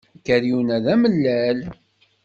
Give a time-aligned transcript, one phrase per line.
[0.17, 1.59] Akeryun-a d amellal.